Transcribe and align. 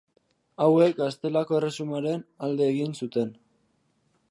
Hauek 0.63 0.95
Gaztelako 1.01 1.59
Erresumaren 1.59 2.25
alde 2.49 2.69
egin 2.73 2.99
zuten. 3.05 3.33